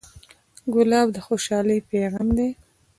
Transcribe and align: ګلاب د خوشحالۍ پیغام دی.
ګلاب 0.73 1.07
د 1.13 1.17
خوشحالۍ 1.25 1.77
پیغام 1.89 2.27
دی. 2.37 2.49